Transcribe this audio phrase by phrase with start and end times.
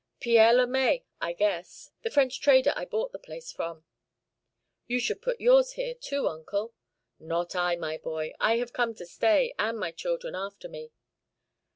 [0.19, 3.83] "Pierre Le Mai, I guess the French trader I bought the place from."
[4.87, 6.73] "You should put yours here, too, Uncle."
[7.19, 8.33] "Not I, my boy.
[8.39, 10.89] I have come to stay and my children after me."